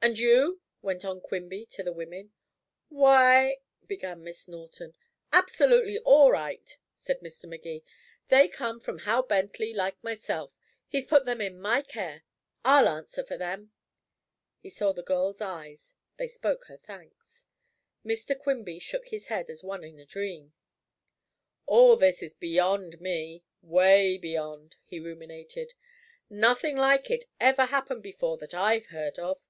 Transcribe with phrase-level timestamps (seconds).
[0.00, 2.32] "And you?" went on Quimby to the women.
[2.88, 4.94] "Why" began Miss Norton.
[5.32, 7.46] "Absolutely all right," said Mr.
[7.46, 7.82] Magee.
[8.28, 10.52] "They come from Hal Bentley, like myself.
[10.86, 12.22] He's put them in my care.
[12.64, 13.72] I'll answer for them."
[14.60, 17.44] He saw the girl's eyes; they spoke her thanks.
[18.04, 18.38] Mr.
[18.38, 20.54] Quimby shook his head as one in a dream.
[21.66, 25.74] "All this is beyond me way beyond," he ruminated.
[26.30, 29.46] "Nothing like it ever happened before that I've heard of.